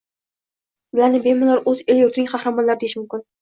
Ularni 0.97 1.19
bemalol 1.25 1.61
o’z 1.73 1.83
elu 1.85 2.01
yurtining 2.05 2.31
qahramonlari 2.33 2.83
deyish 2.87 2.99
mumkin. 3.03 3.25